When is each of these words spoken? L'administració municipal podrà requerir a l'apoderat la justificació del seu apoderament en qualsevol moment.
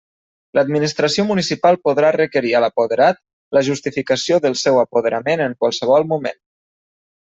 L'administració 0.57 1.25
municipal 1.31 1.77
podrà 1.89 2.09
requerir 2.17 2.55
a 2.55 2.63
l'apoderat 2.65 3.23
la 3.59 3.65
justificació 3.71 4.43
del 4.49 4.61
seu 4.67 4.83
apoderament 4.89 5.49
en 5.51 5.59
qualsevol 5.65 6.13
moment. 6.15 6.47